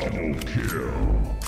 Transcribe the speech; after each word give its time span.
Double 0.00 0.34
kill. 0.46 1.39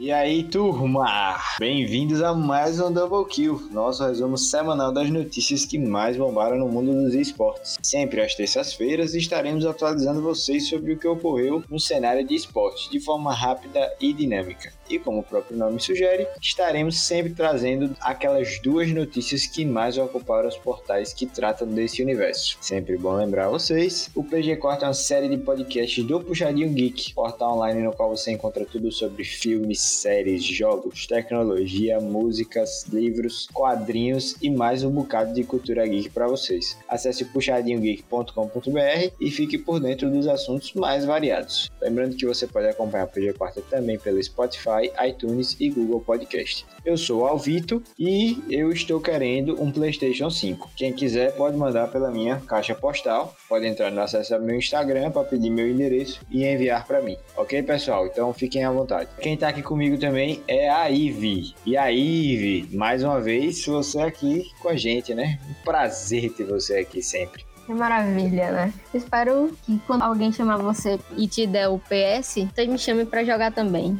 E 0.00 0.10
aí, 0.10 0.44
turma? 0.44 1.38
Bem-vindos 1.58 2.22
a 2.22 2.32
mais 2.32 2.80
um 2.80 2.90
Double 2.90 3.30
Kill, 3.30 3.68
nosso 3.70 4.02
resumo 4.02 4.38
semanal 4.38 4.90
das 4.90 5.10
notícias 5.10 5.66
que 5.66 5.78
mais 5.78 6.16
bombaram 6.16 6.56
no 6.56 6.66
mundo 6.70 6.90
dos 7.04 7.12
esportes. 7.12 7.76
Sempre 7.82 8.22
às 8.22 8.34
terças-feiras 8.34 9.14
estaremos 9.14 9.66
atualizando 9.66 10.22
vocês 10.22 10.70
sobre 10.70 10.94
o 10.94 10.98
que 10.98 11.06
ocorreu 11.06 11.62
no 11.68 11.78
cenário 11.78 12.26
de 12.26 12.34
esportes 12.34 12.90
de 12.90 12.98
forma 12.98 13.34
rápida 13.34 13.94
e 14.00 14.14
dinâmica. 14.14 14.72
E 14.88 14.98
como 14.98 15.20
o 15.20 15.22
próprio 15.22 15.56
nome 15.56 15.78
sugere, 15.78 16.26
estaremos 16.40 16.98
sempre 16.98 17.34
trazendo 17.34 17.94
aquelas 18.00 18.58
duas 18.60 18.90
notícias 18.90 19.46
que 19.46 19.66
mais 19.66 19.98
ocuparam 19.98 20.48
os 20.48 20.56
portais 20.56 21.12
que 21.12 21.26
tratam 21.26 21.68
desse 21.68 22.02
universo. 22.02 22.56
Sempre 22.60 22.96
bom 22.96 23.12
lembrar 23.12 23.46
a 23.46 23.50
vocês, 23.50 24.10
o 24.14 24.24
PG 24.24 24.56
Corta 24.56 24.86
é 24.86 24.88
uma 24.88 24.94
série 24.94 25.28
de 25.28 25.36
podcasts 25.36 26.02
do 26.02 26.20
Puxadinho 26.20 26.70
Geek, 26.70 27.12
portal 27.12 27.56
online 27.56 27.82
no 27.82 27.92
qual 27.92 28.08
você 28.08 28.32
encontra 28.32 28.64
tudo 28.64 28.90
sobre 28.90 29.22
filmes, 29.22 29.89
séries, 29.90 30.44
jogos, 30.44 31.06
tecnologia, 31.06 32.00
músicas, 32.00 32.84
livros, 32.92 33.48
quadrinhos 33.52 34.36
e 34.40 34.50
mais 34.50 34.84
um 34.84 34.90
bocado 34.90 35.32
de 35.34 35.44
cultura 35.44 35.86
geek 35.86 36.10
para 36.10 36.26
vocês. 36.26 36.76
Acesse 36.88 37.24
puxadinhogeek.com.br 37.24 39.12
e 39.20 39.30
fique 39.30 39.58
por 39.58 39.80
dentro 39.80 40.10
dos 40.10 40.26
assuntos 40.26 40.72
mais 40.74 41.04
variados. 41.04 41.70
Lembrando 41.80 42.16
que 42.16 42.26
você 42.26 42.46
pode 42.46 42.68
acompanhar 42.68 43.04
o 43.04 43.08
PG 43.08 43.32
Quarta 43.34 43.62
também 43.62 43.98
pelo 43.98 44.22
Spotify 44.22 44.90
iTunes 45.06 45.56
e 45.58 45.70
Google 45.70 46.00
Podcast. 46.00 46.66
Eu 46.84 46.96
sou 46.96 47.22
o 47.22 47.26
Alvito 47.26 47.82
e 47.98 48.42
eu 48.50 48.72
estou 48.72 49.00
querendo 49.00 49.60
um 49.62 49.70
PlayStation 49.70 50.30
5. 50.30 50.70
Quem 50.76 50.92
quiser 50.92 51.32
pode 51.36 51.56
mandar 51.56 51.88
pela 51.88 52.10
minha 52.10 52.36
caixa 52.46 52.74
postal, 52.74 53.34
pode 53.48 53.66
entrar 53.66 53.90
no 53.90 54.00
acesso 54.00 54.34
ao 54.34 54.40
meu 54.40 54.56
Instagram 54.56 55.10
para 55.10 55.24
pedir 55.24 55.50
meu 55.50 55.68
endereço 55.68 56.20
e 56.30 56.44
enviar 56.44 56.86
para 56.86 57.02
mim. 57.02 57.16
Ok, 57.36 57.62
pessoal? 57.62 58.06
Então 58.06 58.32
fiquem 58.32 58.64
à 58.64 58.70
vontade. 58.70 59.08
Quem 59.20 59.34
está 59.34 59.48
aqui 59.48 59.62
comigo 59.62 59.79
também 59.98 60.42
é 60.46 60.68
a 60.68 60.88
Ive. 60.88 61.54
E 61.64 61.76
a 61.76 61.90
Ive, 61.90 62.76
mais 62.76 63.02
uma 63.02 63.20
vez, 63.20 63.64
você 63.64 64.00
aqui 64.00 64.50
com 64.60 64.68
a 64.68 64.76
gente, 64.76 65.14
né? 65.14 65.38
Um 65.48 65.64
prazer 65.64 66.32
ter 66.32 66.44
você 66.44 66.78
aqui 66.78 67.02
sempre. 67.02 67.44
Que 67.66 67.72
maravilha, 67.72 68.50
né? 68.50 68.72
Espero 68.92 69.56
que 69.64 69.78
quando 69.86 70.02
alguém 70.02 70.32
chamar 70.32 70.56
você 70.56 70.98
e 71.16 71.28
te 71.28 71.46
der 71.46 71.68
o 71.68 71.78
PS, 71.78 72.48
você 72.52 72.66
me 72.66 72.78
chame 72.78 73.04
para 73.04 73.24
jogar 73.24 73.52
também. 73.52 73.96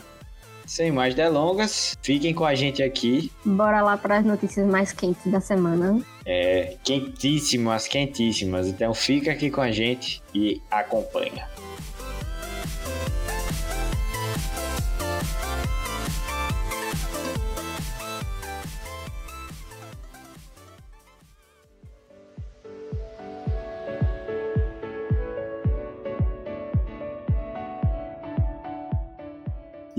Sem 0.67 0.93
mais 0.93 1.15
delongas, 1.15 1.97
fiquem 2.03 2.33
com 2.33 2.45
a 2.45 2.55
gente 2.55 2.83
aqui. 2.83 3.31
Bora 3.45 3.83
lá 3.83 3.97
para 3.97 4.19
as 4.19 4.25
notícias 4.25 4.67
mais 4.67 4.93
quentes 4.93 5.31
da 5.31 5.41
semana. 5.41 6.01
É, 6.25 6.77
quentíssimas, 6.85 7.89
quentíssimas. 7.89 8.69
Então 8.69 8.95
fica 8.95 9.33
aqui 9.33 9.51
com 9.51 9.61
a 9.61 9.71
gente 9.73 10.23
e 10.35 10.61
acompanha. 10.71 11.49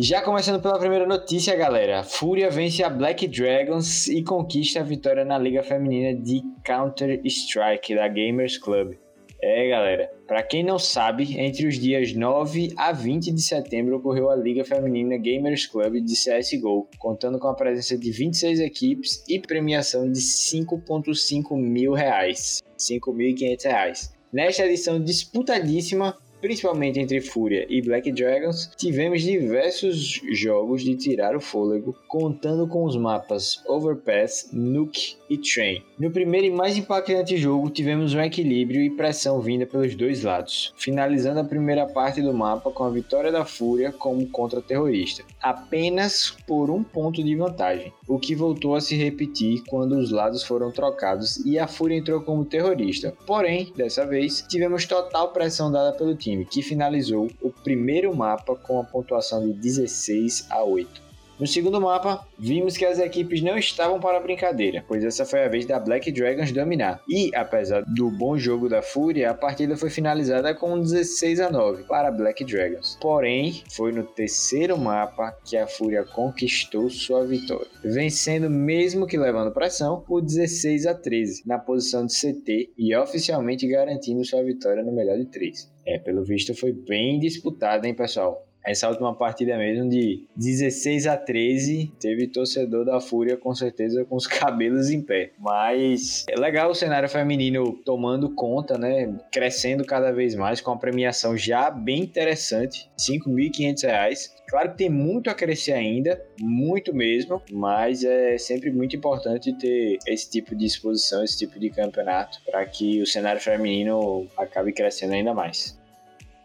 Já 0.04 0.20
começando 0.20 0.60
pela 0.60 0.80
primeira 0.80 1.06
notícia, 1.06 1.56
galera. 1.56 2.04
Fúria 2.04 2.50
vence 2.50 2.82
a 2.82 2.90
Black 2.90 3.28
Dragons 3.28 4.08
e 4.08 4.24
conquista 4.24 4.80
a 4.80 4.84
vitória 4.84 5.24
na 5.24 5.38
Liga 5.38 5.62
Feminina 5.62 6.20
de 6.20 6.42
Counter-Strike 6.66 7.94
da 7.94 8.08
Gamers 8.08 8.58
Club. 8.58 8.96
É, 9.40 9.70
galera. 9.70 10.12
Para 10.28 10.42
quem 10.42 10.64
não 10.64 10.80
sabe, 10.80 11.40
entre 11.40 11.68
os 11.68 11.78
dias 11.78 12.16
9 12.16 12.74
a 12.78 12.92
20 12.92 13.32
de 13.32 13.42
setembro 13.44 13.98
ocorreu 13.98 14.32
a 14.32 14.36
Liga 14.36 14.66
Feminina 14.66 15.20
Gamers 15.20 15.68
Club 15.68 16.04
de 16.04 16.16
CSGO, 16.16 16.90
contando 16.98 17.38
com 17.38 17.50
a 17.50 17.54
presença 17.54 17.96
de 17.96 18.12
26 18.12 18.60
equipes 18.60 19.24
e 19.30 19.38
premiação 19.40 20.12
de 20.12 20.20
5.5 20.20 21.56
mil 21.56 21.94
reais, 21.94 22.60
5.500 22.76 23.64
reais. 23.66 24.12
Nesta 24.34 24.66
edição 24.66 25.00
disputadíssima, 25.00 26.18
principalmente 26.42 27.00
entre 27.00 27.22
Fúria 27.22 27.66
e 27.70 27.82
Black 27.82 28.12
Dragons, 28.12 28.72
tivemos 28.76 29.22
diversos 29.22 30.20
jogos 30.34 30.84
de 30.84 30.96
tirar 30.96 31.36
o 31.36 31.40
fôlego, 31.40 31.96
contando 32.08 32.68
com 32.68 32.84
os 32.84 32.96
mapas 32.96 33.62
Overpass, 33.68 34.50
Nuke 34.52 35.16
e 35.30 35.38
Train. 35.38 35.84
No 35.98 36.12
primeiro 36.12 36.48
e 36.48 36.52
mais 36.52 36.76
impactante 36.76 37.38
jogo, 37.38 37.70
tivemos 37.70 38.14
um 38.14 38.22
equilíbrio 38.22 38.82
e 38.82 38.90
pressão 38.90 39.40
vinda 39.40 39.66
pelos 39.66 39.96
dois 39.96 40.24
lados, 40.24 40.74
finalizando 40.76 41.40
a 41.40 41.44
primeira 41.44 41.86
parte 41.86 42.22
do 42.22 42.34
mapa 42.34 42.72
com 42.72 42.84
a 42.84 42.90
vitória 42.90 43.32
da 43.32 43.46
Fúria 43.46 43.92
como 43.92 44.28
contra-terrorista, 44.28 45.24
apenas 45.42 46.32
por 46.48 46.70
um 46.70 46.84
ponto 46.84 47.24
de 47.24 47.36
vantagem, 47.36 47.94
o 48.08 48.18
que 48.18 48.34
voltou 48.34 48.76
a 48.76 48.82
se 48.82 48.96
repetir 48.96 49.64
quando 49.68 49.94
os 49.94 50.12
lados 50.12 50.44
foram 50.44 50.72
trocados 50.72 51.38
e 51.46 51.60
a 51.60 51.68
Fúria 51.68 51.98
entrou 51.98 52.22
como 52.22 52.44
terrorista. 52.46 53.14
Porém, 53.26 53.72
dessa 53.76 54.06
vez, 54.06 54.44
tivemos 54.50 54.86
total 54.86 55.32
pressão 55.32 55.72
dada 55.72 55.94
pelo 55.94 56.16
time 56.16 56.31
time, 56.32 56.46
que 56.46 56.62
finalizou 56.62 57.28
o 57.42 57.52
primeiro 57.52 58.16
mapa 58.16 58.56
com 58.56 58.80
a 58.80 58.84
pontuação 58.84 59.46
de 59.46 59.54
16 59.54 60.48
a 60.50 60.64
8. 60.64 61.12
No 61.42 61.48
segundo 61.48 61.82
mapa, 61.82 62.24
vimos 62.38 62.78
que 62.78 62.86
as 62.86 63.00
equipes 63.00 63.42
não 63.42 63.58
estavam 63.58 64.00
para 64.00 64.20
brincadeira, 64.20 64.86
pois 64.88 65.04
essa 65.04 65.26
foi 65.26 65.44
a 65.44 65.48
vez 65.48 65.66
da 65.66 65.80
Black 65.80 66.12
Dragons 66.12 66.52
dominar. 66.52 67.02
E, 67.10 67.32
apesar 67.34 67.82
do 67.82 68.12
bom 68.12 68.38
jogo 68.38 68.70
da 68.70 68.84
Fúria, 68.84 69.32
a 69.32 69.34
partida 69.34 69.76
foi 69.76 69.90
finalizada 69.90 70.54
com 70.54 70.80
16 70.80 71.40
a 71.40 71.50
9 71.50 71.86
para 71.86 72.12
Black 72.12 72.46
Dragons. 72.46 72.96
Porém, 73.02 73.64
foi 73.72 73.92
no 73.92 74.04
terceiro 74.04 74.78
mapa 74.78 75.36
que 75.44 75.58
a 75.58 75.66
Fúria 75.66 76.04
conquistou 76.04 76.92
sua 76.92 77.26
vitória, 77.26 77.66
vencendo 77.84 78.48
mesmo 78.48 79.08
que 79.08 79.18
levando 79.18 79.52
pressão 79.52 80.00
por 80.00 80.22
16 80.22 80.86
a 80.86 80.94
13 80.94 81.42
na 81.48 81.58
posição 81.58 82.06
de 82.06 82.14
CT 82.14 82.74
e 82.78 82.96
oficialmente 82.96 83.68
garantindo 83.68 84.24
sua 84.24 84.44
vitória 84.44 84.84
no 84.84 84.92
melhor 84.92 85.18
de 85.18 85.26
3. 85.26 85.71
É, 85.86 85.98
pelo 85.98 86.24
visto 86.24 86.54
foi 86.54 86.72
bem 86.72 87.20
disputada, 87.20 87.88
hein, 87.88 87.96
pessoal? 87.96 88.48
Essa 88.66 88.90
última 88.90 89.16
partida 89.16 89.58
mesmo 89.58 89.90
de 89.90 90.26
16 90.36 91.08
a 91.08 91.18
13, 91.18 91.92
teve 92.00 92.28
torcedor 92.28 92.86
da 92.86 93.00
Fúria 93.00 93.36
com 93.36 93.54
certeza 93.56 94.06
com 94.06 94.16
os 94.16 94.28
cabelos 94.28 94.90
em 94.90 95.02
pé. 95.02 95.32
Mas 95.40 96.26
é 96.30 96.40
legal 96.40 96.72
o 96.72 96.76
cenário 96.76 97.10
feminino 97.10 97.74
tomando 97.84 98.34
conta, 98.34 98.78
né? 98.78 99.14
Crescendo 99.32 99.84
cada 99.86 100.12
vez 100.12 100.36
mais 100.36 100.62
com 100.62 100.72
a 100.72 100.78
premiação 100.78 101.36
já 101.36 101.70
bem 101.70 102.02
interessante, 102.02 102.90
R$ 103.00 103.18
5.500. 103.20 104.32
Claro 104.48 104.72
que 104.72 104.78
tem 104.78 104.90
muito 104.90 105.30
a 105.30 105.34
crescer 105.34 105.72
ainda, 105.72 106.22
muito 106.40 106.94
mesmo, 106.94 107.42
mas 107.52 108.04
é 108.04 108.38
sempre 108.38 108.70
muito 108.70 108.96
importante 108.96 109.54
ter 109.54 109.98
esse 110.06 110.30
tipo 110.30 110.56
de 110.56 110.66
exposição, 110.66 111.24
esse 111.24 111.38
tipo 111.38 111.58
de 111.58 111.70
campeonato, 111.70 112.40
para 112.46 112.66
que 112.66 113.02
o 113.02 113.06
cenário 113.06 113.42
feminino 113.42 114.28
acabe 114.38 114.74
crescendo 114.74 115.14
ainda 115.14 115.34
mais. 115.34 115.80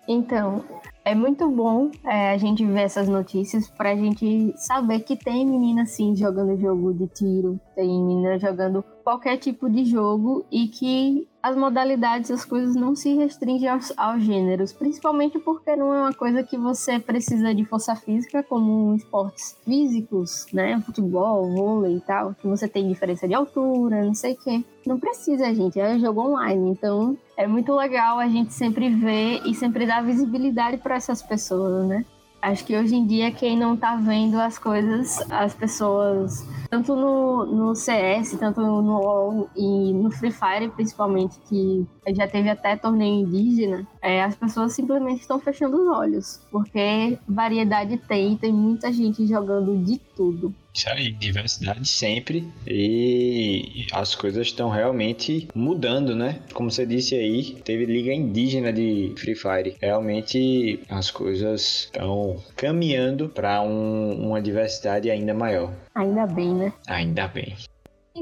Então, 0.08 0.64
é 1.06 1.14
muito 1.14 1.48
bom 1.48 1.92
é, 2.04 2.32
a 2.32 2.36
gente 2.36 2.66
ver 2.66 2.80
essas 2.80 3.08
notícias 3.08 3.70
para 3.70 3.92
a 3.92 3.94
gente 3.94 4.52
saber 4.56 5.00
que 5.00 5.14
tem 5.14 5.46
menina 5.46 5.86
sim 5.86 6.16
jogando 6.16 6.60
jogo 6.60 6.92
de 6.92 7.06
tiro, 7.06 7.60
tem 7.76 7.86
menina 7.86 8.36
jogando 8.40 8.84
qualquer 9.04 9.36
tipo 9.36 9.70
de 9.70 9.84
jogo 9.84 10.44
e 10.50 10.66
que 10.66 11.28
as 11.46 11.56
modalidades, 11.56 12.28
as 12.32 12.44
coisas 12.44 12.74
não 12.74 12.96
se 12.96 13.14
restringem 13.14 13.68
aos, 13.68 13.92
aos, 13.96 14.20
gêneros, 14.20 14.72
principalmente 14.72 15.38
porque 15.38 15.76
não 15.76 15.94
é 15.94 16.00
uma 16.00 16.12
coisa 16.12 16.42
que 16.42 16.58
você 16.58 16.98
precisa 16.98 17.54
de 17.54 17.64
força 17.64 17.94
física, 17.94 18.42
como 18.42 18.96
esportes 18.96 19.56
físicos, 19.64 20.48
né? 20.52 20.80
Futebol, 20.84 21.48
vôlei 21.54 21.98
e 21.98 22.00
tal, 22.00 22.34
que 22.34 22.48
você 22.48 22.66
tem 22.66 22.88
diferença 22.88 23.28
de 23.28 23.34
altura, 23.34 24.04
não 24.04 24.12
sei 24.12 24.32
o 24.32 24.38
quê. 24.38 24.64
Não 24.84 24.98
precisa, 24.98 25.54
gente, 25.54 25.78
é 25.78 25.96
jogo 26.00 26.20
online, 26.20 26.70
então 26.70 27.16
é 27.36 27.46
muito 27.46 27.72
legal 27.74 28.18
a 28.18 28.26
gente 28.26 28.52
sempre 28.52 28.88
ver 28.88 29.42
e 29.46 29.54
sempre 29.54 29.86
dar 29.86 30.02
visibilidade 30.02 30.78
para 30.78 30.95
essas 30.96 31.22
pessoas, 31.22 31.86
né? 31.86 32.04
Acho 32.40 32.64
que 32.64 32.76
hoje 32.76 32.94
em 32.94 33.06
dia 33.06 33.32
quem 33.32 33.58
não 33.58 33.76
tá 33.76 33.96
vendo 33.96 34.38
as 34.38 34.58
coisas, 34.58 35.18
as 35.30 35.52
pessoas, 35.54 36.46
tanto 36.70 36.94
no, 36.94 37.44
no 37.46 37.74
CS, 37.74 38.36
tanto 38.38 38.60
no 38.60 38.80
LoL 38.82 39.50
e 39.56 39.92
no 39.92 40.10
Free 40.12 40.30
Fire 40.30 40.68
principalmente, 40.68 41.40
que 41.48 41.84
já 42.14 42.28
teve 42.28 42.48
até 42.48 42.76
torneio 42.76 43.26
indígena, 43.26 43.86
é, 44.00 44.22
as 44.22 44.36
pessoas 44.36 44.74
simplesmente 44.74 45.22
estão 45.22 45.40
fechando 45.40 45.76
os 45.76 45.88
olhos, 45.88 46.40
porque 46.50 47.18
variedade 47.26 47.96
tem, 47.96 48.36
tem 48.36 48.52
muita 48.52 48.92
gente 48.92 49.26
jogando 49.26 49.76
de 49.78 49.98
tudo. 50.14 50.54
Isso 50.76 50.90
aí, 50.90 51.10
diversidade 51.10 51.88
sempre 51.88 52.46
e 52.66 53.86
as 53.92 54.14
coisas 54.14 54.46
estão 54.46 54.68
realmente 54.68 55.48
mudando, 55.54 56.14
né? 56.14 56.40
Como 56.52 56.70
você 56.70 56.84
disse 56.84 57.14
aí, 57.14 57.56
teve 57.64 57.86
liga 57.86 58.12
indígena 58.12 58.70
de 58.70 59.14
Free 59.16 59.34
Fire. 59.34 59.76
Realmente 59.80 60.80
as 60.90 61.10
coisas 61.10 61.84
estão 61.84 62.36
caminhando 62.54 63.26
para 63.30 63.62
um, 63.62 64.26
uma 64.26 64.42
diversidade 64.42 65.10
ainda 65.10 65.32
maior. 65.32 65.72
Ainda 65.94 66.26
bem, 66.26 66.52
né? 66.52 66.72
Ainda 66.86 67.26
bem. 67.26 67.56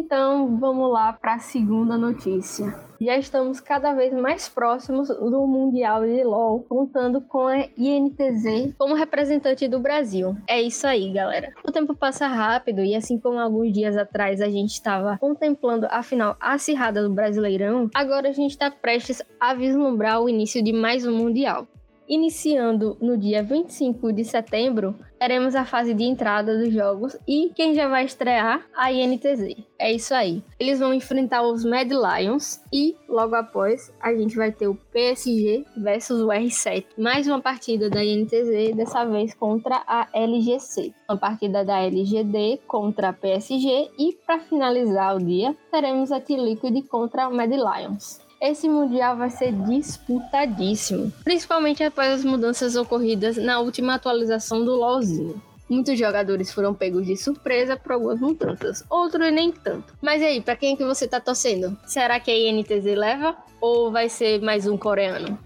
Então 0.04 0.58
vamos 0.58 0.92
lá 0.92 1.14
para 1.14 1.36
a 1.36 1.38
segunda 1.38 1.96
notícia. 1.96 2.78
Já 3.00 3.16
estamos 3.16 3.58
cada 3.58 3.94
vez 3.94 4.12
mais 4.12 4.46
próximos 4.46 5.08
do 5.08 5.46
Mundial 5.46 6.04
de 6.04 6.22
LoL, 6.22 6.60
contando 6.68 7.22
com 7.22 7.46
a 7.46 7.64
INTZ 7.74 8.74
como 8.76 8.94
representante 8.94 9.66
do 9.66 9.80
Brasil. 9.80 10.36
É 10.46 10.60
isso 10.60 10.86
aí, 10.86 11.10
galera. 11.10 11.54
O 11.66 11.72
tempo 11.72 11.96
passa 11.96 12.26
rápido 12.26 12.82
e 12.82 12.94
assim 12.94 13.18
como 13.18 13.38
alguns 13.38 13.72
dias 13.72 13.96
atrás 13.96 14.42
a 14.42 14.48
gente 14.50 14.72
estava 14.74 15.16
contemplando 15.16 15.86
a 15.90 16.02
final 16.02 16.36
acirrada 16.38 17.02
do 17.02 17.14
Brasileirão, 17.14 17.88
agora 17.94 18.28
a 18.28 18.32
gente 18.32 18.50
está 18.50 18.70
prestes 18.70 19.22
a 19.40 19.54
vislumbrar 19.54 20.20
o 20.20 20.28
início 20.28 20.62
de 20.62 20.72
mais 20.72 21.06
um 21.06 21.16
Mundial. 21.16 21.66
Iniciando 22.06 22.98
no 23.00 23.16
dia 23.16 23.42
25 23.42 24.12
de 24.12 24.24
setembro, 24.26 24.94
teremos 25.18 25.54
a 25.54 25.64
fase 25.64 25.94
de 25.94 26.04
entrada 26.04 26.58
dos 26.58 26.70
jogos 26.70 27.16
e 27.26 27.50
quem 27.54 27.74
já 27.74 27.88
vai 27.88 28.04
estrear? 28.04 28.62
A 28.76 28.92
INTZ. 28.92 29.56
É 29.78 29.90
isso 29.90 30.12
aí. 30.12 30.42
Eles 30.60 30.80
vão 30.80 30.92
enfrentar 30.92 31.42
os 31.42 31.64
Mad 31.64 31.90
Lions 31.90 32.60
e 32.70 32.94
logo 33.08 33.34
após 33.34 33.90
a 34.00 34.14
gente 34.14 34.36
vai 34.36 34.52
ter 34.52 34.68
o 34.68 34.74
PSG 34.92 35.64
versus 35.78 36.20
o 36.20 36.28
R7. 36.28 36.84
Mais 36.98 37.26
uma 37.26 37.40
partida 37.40 37.88
da 37.88 38.04
INTZ, 38.04 38.76
dessa 38.76 39.06
vez 39.06 39.32
contra 39.32 39.82
a 39.86 40.06
LGC. 40.12 40.92
Uma 41.08 41.16
partida 41.16 41.64
da 41.64 41.80
LGD 41.80 42.60
contra 42.66 43.08
a 43.08 43.12
PSG 43.14 43.90
e 43.98 44.12
para 44.26 44.40
finalizar 44.40 45.16
o 45.16 45.24
dia, 45.24 45.56
teremos 45.70 46.12
a 46.12 46.20
T-Liquid 46.20 46.86
contra 46.86 47.28
o 47.28 47.34
Mad 47.34 47.50
Lions 47.50 48.23
esse 48.44 48.68
Mundial 48.68 49.16
vai 49.16 49.30
ser 49.30 49.52
disputadíssimo, 49.52 51.10
principalmente 51.24 51.82
após 51.82 52.12
as 52.12 52.24
mudanças 52.24 52.76
ocorridas 52.76 53.36
na 53.36 53.58
última 53.58 53.94
atualização 53.94 54.64
do 54.64 54.76
LoLzinho. 54.76 55.40
Muitos 55.68 55.98
jogadores 55.98 56.52
foram 56.52 56.74
pegos 56.74 57.06
de 57.06 57.16
surpresa 57.16 57.74
por 57.74 57.92
algumas 57.92 58.20
mudanças, 58.20 58.84
outros 58.90 59.32
nem 59.32 59.50
tanto. 59.50 59.94
Mas 60.00 60.22
aí, 60.22 60.42
para 60.42 60.56
quem 60.56 60.74
é 60.74 60.76
que 60.76 60.84
você 60.84 61.08
tá 61.08 61.18
torcendo? 61.18 61.76
Será 61.86 62.20
que 62.20 62.30
a 62.30 62.50
INTZ 62.50 62.84
leva 62.84 63.34
ou 63.60 63.90
vai 63.90 64.10
ser 64.10 64.42
mais 64.42 64.66
um 64.66 64.76
coreano? 64.76 65.38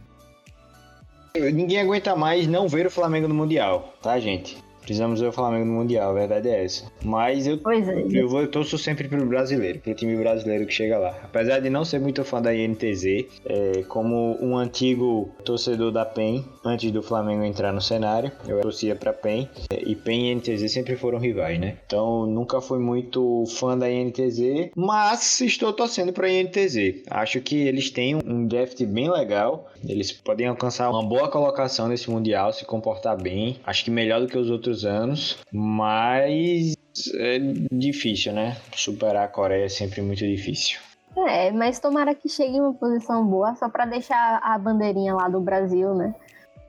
Ninguém 1.36 1.80
aguenta 1.80 2.16
mais 2.16 2.48
não 2.48 2.66
ver 2.66 2.86
o 2.86 2.90
Flamengo 2.90 3.28
no 3.28 3.34
Mundial, 3.34 3.94
tá, 4.02 4.18
gente? 4.18 4.58
Precisamos 4.88 5.20
ver 5.20 5.26
o 5.26 5.32
Flamengo 5.32 5.66
no 5.66 5.72
Mundial, 5.74 6.12
a 6.12 6.14
verdade 6.14 6.48
é 6.48 6.64
essa. 6.64 6.90
Mas 7.04 7.46
eu, 7.46 7.56
é. 7.56 8.06
eu, 8.10 8.26
vou, 8.26 8.40
eu 8.40 8.50
torço 8.50 8.78
sempre 8.78 9.06
pro 9.06 9.26
brasileiro, 9.26 9.80
pro 9.80 9.92
time 9.92 10.16
brasileiro 10.16 10.64
que 10.64 10.72
chega 10.72 10.96
lá. 10.96 11.14
Apesar 11.24 11.60
de 11.60 11.68
não 11.68 11.84
ser 11.84 12.00
muito 12.00 12.24
fã 12.24 12.40
da 12.40 12.54
INTZ, 12.54 13.26
é, 13.44 13.82
como 13.86 14.42
um 14.42 14.56
antigo 14.56 15.28
torcedor 15.44 15.92
da 15.92 16.06
PEN, 16.06 16.42
antes 16.64 16.90
do 16.90 17.02
Flamengo 17.02 17.44
entrar 17.44 17.70
no 17.70 17.82
cenário, 17.82 18.32
eu 18.46 18.62
torcia 18.62 18.96
pra 18.96 19.12
PEN. 19.12 19.46
É, 19.68 19.82
e 19.86 19.94
PEN 19.94 20.28
e 20.28 20.32
INTZ 20.32 20.72
sempre 20.72 20.96
foram 20.96 21.18
rivais, 21.18 21.60
né? 21.60 21.76
Então 21.86 22.24
nunca 22.24 22.58
fui 22.58 22.78
muito 22.78 23.44
fã 23.58 23.76
da 23.76 23.90
INTZ, 23.90 24.70
mas 24.74 25.42
estou 25.42 25.70
torcendo 25.70 26.14
pra 26.14 26.30
INTZ. 26.30 27.02
Acho 27.10 27.42
que 27.42 27.56
eles 27.56 27.90
têm 27.90 28.16
um 28.16 28.46
draft 28.46 28.82
bem 28.86 29.10
legal. 29.10 29.70
Eles 29.86 30.10
podem 30.10 30.46
alcançar 30.46 30.90
uma 30.90 31.02
boa 31.02 31.28
colocação 31.28 31.88
nesse 31.88 32.08
Mundial, 32.10 32.54
se 32.54 32.64
comportar 32.64 33.20
bem. 33.20 33.60
Acho 33.66 33.84
que 33.84 33.90
melhor 33.90 34.22
do 34.22 34.26
que 34.26 34.38
os 34.38 34.48
outros 34.48 34.77
anos, 34.84 35.38
mas 35.52 36.74
é 37.14 37.38
difícil, 37.72 38.32
né? 38.32 38.56
Superar 38.74 39.24
a 39.24 39.28
Coreia 39.28 39.64
é 39.64 39.68
sempre 39.68 40.02
muito 40.02 40.26
difícil. 40.26 40.78
É, 41.16 41.50
mas 41.50 41.80
tomara 41.80 42.14
que 42.14 42.28
chegue 42.28 42.56
em 42.56 42.60
uma 42.60 42.74
posição 42.74 43.26
boa 43.26 43.54
só 43.56 43.68
para 43.68 43.86
deixar 43.86 44.40
a 44.42 44.58
bandeirinha 44.58 45.14
lá 45.14 45.28
do 45.28 45.40
Brasil, 45.40 45.94
né? 45.94 46.14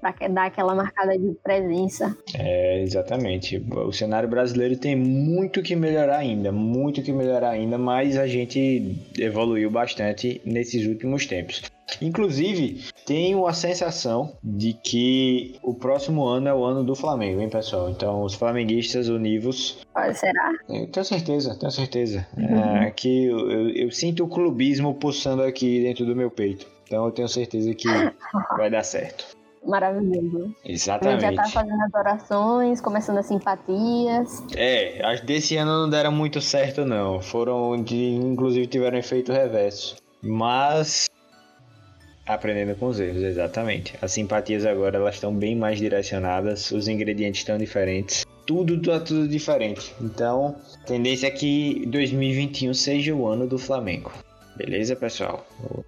Para 0.02 0.14
dar 0.30 0.46
aquela 0.46 0.74
marcada 0.74 1.18
de 1.18 1.36
presença. 1.44 2.18
É, 2.34 2.82
exatamente. 2.82 3.62
O 3.70 3.92
cenário 3.92 4.30
brasileiro 4.30 4.78
tem 4.78 4.96
muito 4.96 5.62
que 5.62 5.76
melhorar 5.76 6.18
ainda, 6.18 6.52
muito 6.52 7.04
que 7.04 7.12
melhorar 7.12 7.50
ainda, 7.50 7.78
mas 7.78 8.18
a 8.18 8.26
gente 8.26 8.98
evoluiu 9.18 9.70
bastante 9.70 10.42
nesses 10.46 10.88
últimos 10.88 11.26
tempos. 11.26 11.62
Inclusive, 12.02 12.84
tenho 13.06 13.48
a 13.48 13.54
sensação 13.54 14.38
de 14.44 14.74
que 14.74 15.58
o 15.64 15.74
próximo 15.74 16.26
ano 16.26 16.48
é 16.48 16.54
o 16.54 16.64
ano 16.64 16.84
do 16.84 16.96
Flamengo, 16.96 17.42
hein, 17.42 17.50
pessoal? 17.50 17.90
Então, 17.90 18.24
os 18.24 18.34
flamenguistas 18.34 19.10
univos. 19.10 19.80
será? 20.14 20.52
Eu 20.70 20.88
tenho 20.88 21.06
certeza, 21.06 21.58
tenho 21.58 21.72
certeza. 21.72 22.28
Uhum. 22.38 22.78
É, 22.78 22.92
que 22.92 23.26
eu, 23.26 23.52
eu, 23.52 23.70
eu, 23.70 23.92
sinto 23.92 24.24
o 24.24 24.28
clubismo 24.28 24.94
pulsando 24.96 25.44
aqui 25.44 25.82
dentro 25.82 26.06
do 26.06 26.16
meu 26.16 26.30
peito. 26.30 26.68
Então, 26.86 27.06
eu 27.06 27.12
tenho 27.12 27.28
certeza 27.28 27.74
que 27.74 27.88
vai 28.58 28.70
dar 28.70 28.84
certo. 28.84 29.40
Maravilhoso. 29.66 30.56
Exatamente. 30.64 31.26
A 31.26 31.30
gente 31.30 31.36
já 31.36 31.44
tá 31.44 31.50
fazendo 31.50 31.82
as 31.82 31.94
orações, 31.94 32.82
começando 32.82 33.18
as 33.18 33.26
simpatias. 33.26 34.44
É, 34.56 35.06
as 35.06 35.22
desse 35.22 35.58
ano 35.58 35.82
não 35.82 35.90
deram 35.90 36.12
muito 36.12 36.40
certo, 36.40 36.86
não. 36.86 37.22
Foram, 37.22 37.82
de, 37.82 38.14
inclusive, 38.16 38.68
tiveram 38.68 38.98
efeito 38.98 39.32
reverso. 39.32 39.98
Mas 40.22 41.10
Aprendendo 42.30 42.76
com 42.76 42.86
os 42.90 43.00
erros, 43.00 43.24
exatamente. 43.24 43.98
As 44.00 44.12
simpatias 44.12 44.64
agora 44.64 44.98
elas 44.98 45.16
estão 45.16 45.34
bem 45.34 45.56
mais 45.56 45.80
direcionadas, 45.80 46.70
os 46.70 46.88
ingredientes 46.88 47.42
estão 47.42 47.58
diferentes, 47.58 48.24
tudo 48.46 48.80
tá 48.80 49.00
tudo 49.00 49.28
diferente. 49.28 49.96
Então, 50.00 50.56
tendência 50.86 51.26
é 51.26 51.32
que 51.32 51.84
2021 51.88 52.72
seja 52.76 53.16
o 53.16 53.26
ano 53.26 53.48
do 53.48 53.58
Flamengo. 53.58 54.12
Beleza, 54.56 54.96
pessoal? 54.96 55.44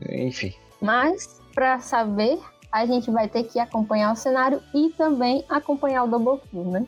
Enfim. 0.09 0.51
Mas 0.81 1.39
para 1.53 1.79
saber, 1.79 2.39
a 2.71 2.87
gente 2.87 3.11
vai 3.11 3.29
ter 3.29 3.43
que 3.43 3.59
acompanhar 3.59 4.11
o 4.11 4.15
cenário 4.15 4.63
e 4.73 4.89
também 4.97 5.45
acompanhar 5.47 6.05
o 6.05 6.07
Double 6.07 6.41
Kill, 6.49 6.63
né? 6.63 6.87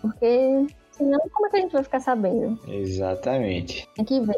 Porque 0.00 0.64
senão 0.92 1.18
como 1.32 1.48
é 1.48 1.50
que 1.50 1.56
a 1.56 1.60
gente 1.60 1.72
vai 1.72 1.82
ficar 1.82 1.98
sabendo? 1.98 2.56
Exatamente. 2.68 3.88
Tem 3.96 4.04
que 4.04 4.20
ver. 4.20 4.36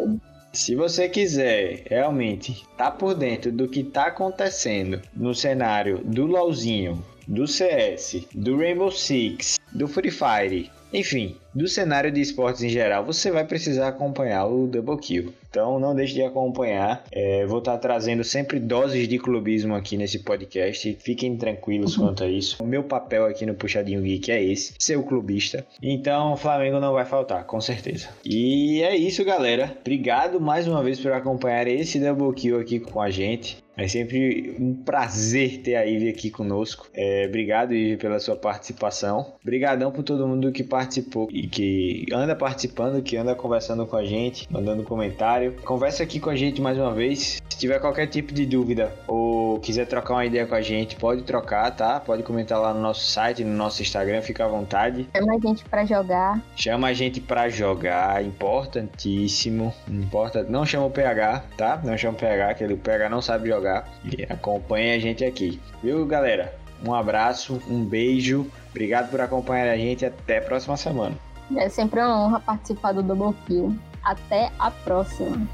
Se 0.55 0.77
você 0.77 1.09
quiser 1.09 1.83
realmente 1.91 2.65
tá 2.77 2.89
por 2.89 3.13
dentro 3.13 3.51
do 3.51 3.67
que 3.67 3.81
está 3.81 4.07
acontecendo 4.07 5.03
no 5.13 5.35
cenário 5.35 5.99
do 6.05 6.27
LoLzinho, 6.27 7.05
do 7.27 7.45
CS, 7.45 8.25
do 8.33 8.57
Rainbow 8.57 8.93
Six, 8.93 9.59
do 9.73 9.89
Free 9.89 10.13
Fire, 10.13 10.71
enfim, 10.95 11.37
do 11.53 11.67
cenário 11.67 12.11
de 12.11 12.21
esportes 12.21 12.63
em 12.63 12.69
geral, 12.69 13.05
você 13.05 13.31
vai 13.31 13.45
precisar 13.45 13.89
acompanhar 13.89 14.47
o 14.47 14.67
Double 14.69 14.97
Kill. 14.97 15.35
Então 15.51 15.79
não 15.79 15.95
deixe 15.95 16.15
de 16.15 16.23
acompanhar. 16.23 17.05
É, 17.13 17.45
vou 17.47 17.59
estar 17.59 17.79
trazendo 17.79 18.25
sempre 18.25 18.59
doses 18.59 19.07
de 19.07 19.19
clubismo 19.19 19.75
aqui 19.75 19.97
nesse 19.97 20.21
podcast. 20.21 20.97
Fiquem 21.01 21.37
tranquilos 21.37 21.97
uhum. 21.97 22.07
quanto 22.07 22.25
a 22.25 22.29
isso. 22.29 22.63
O 22.63 22.67
meu 22.67 22.85
papel 22.85 23.27
aqui 23.27 23.45
no 23.45 23.55
Puxadinho 23.55 24.03
Geek 24.03 24.31
é 24.31 24.43
esse, 24.43 24.75
ser 24.79 24.97
o 24.97 25.03
clubista. 25.03 25.67
Então 25.83 26.33
o 26.33 26.37
Flamengo 26.37 26.81
não 26.81 26.93
vai 26.93 27.05
faltar, 27.05 27.45
com 27.45 27.61
certeza. 27.61 28.09
E 28.25 28.83
é 28.83 28.97
isso, 28.97 29.25
galera. 29.25 29.77
Obrigado 29.81 30.41
mais 30.41 30.67
uma 30.67 30.83
vez 30.83 30.99
por 31.01 31.13
acompanhar 31.13 31.67
esse 31.67 31.99
Double 31.99 32.35
Kill 32.35 32.59
aqui 32.59 32.81
com 32.81 33.01
a 33.01 33.11
gente. 33.11 33.64
É 33.77 33.89
sempre 33.89 34.55
um 34.59 34.75
prazer 34.75 35.59
ter 35.59 35.75
a 35.75 35.83
Ivy 35.83 36.09
aqui 36.09 36.31
conosco. 36.31 36.87
É, 36.95 37.27
obrigado, 37.27 37.75
Ivy, 37.75 37.97
pela 37.97 38.21
sua 38.21 38.37
participação. 38.37 39.35
Obrigadão 39.43 39.91
por 39.91 40.05
todo 40.05 40.27
mundo 40.29 40.53
que 40.53 40.63
participou 40.63 41.29
e 41.33 41.49
que 41.49 42.07
anda 42.13 42.37
participando, 42.37 43.03
que 43.03 43.17
anda 43.17 43.35
conversando 43.35 43.85
com 43.85 43.97
a 43.97 44.05
gente, 44.05 44.47
mandando 44.51 44.85
comentário. 44.85 45.55
Conversa 45.65 46.05
aqui 46.05 46.21
com 46.21 46.31
a 46.31 46.37
gente 46.37 46.61
mais 46.61 46.79
uma 46.79 46.93
vez. 46.93 47.43
Se 47.49 47.59
tiver 47.59 47.81
qualquer 47.81 48.07
tipo 48.07 48.33
de 48.33 48.47
dúvida 48.47 48.93
ou 49.09 49.59
quiser 49.59 49.87
trocar 49.87 50.15
uma 50.15 50.27
ideia 50.27 50.47
com 50.47 50.55
a 50.55 50.63
gente, 50.63 50.97
pode 50.97 51.23
trocar, 51.23 51.71
tá? 51.73 51.99
Pode 51.99 52.23
comentar 52.23 52.61
lá 52.61 52.73
no 52.73 52.81
nosso 52.81 53.05
site, 53.07 53.43
no 53.43 53.57
nosso 53.57 53.83
Instagram, 53.83 54.23
fica 54.23 54.45
à 54.45 54.49
vontade. 54.49 55.09
Chama 55.17 55.35
a 55.35 55.39
gente 55.39 55.65
para 55.65 55.85
jogar. 55.85 56.43
Chama 56.57 56.89
a 56.89 56.93
gente 56.93 57.21
para 57.21 57.49
jogar, 57.49 58.25
importantíssimo. 58.25 59.75
Importa, 59.89 60.45
não 60.45 60.65
chama 60.65 60.87
o 60.87 60.91
PH, 60.91 61.45
tá? 61.57 61.81
Não 61.83 61.97
chama 61.99 62.15
o 62.15 62.21
PH, 62.21 62.55
que 62.55 62.65
o 62.65 62.77
PH 62.77 63.09
não 63.09 63.21
sabe 63.21 63.49
jogar 63.49 63.64
jogar. 63.65 63.89
E 64.05 64.23
acompanhe 64.31 64.93
a 64.93 64.99
gente 64.99 65.25
aqui. 65.25 65.61
Viu, 65.83 66.05
galera? 66.05 66.55
Um 66.87 66.93
abraço, 66.93 67.61
um 67.69 67.83
beijo. 67.85 68.47
Obrigado 68.71 69.11
por 69.11 69.21
acompanhar 69.21 69.73
a 69.73 69.77
gente. 69.77 70.05
Até 70.05 70.39
a 70.39 70.43
próxima 70.43 70.77
semana. 70.77 71.17
É 71.57 71.69
sempre 71.69 72.01
uma 72.01 72.27
honra 72.27 72.41
participar 72.41 72.93
do 72.93 73.03
Double 73.03 73.35
Kill. 73.47 73.75
Até 74.03 74.51
a 74.59 74.71
próxima. 74.71 75.49